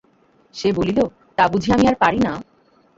[0.55, 0.99] সে বলিল,
[1.37, 2.33] তা বুঝি আমি আর পারি না!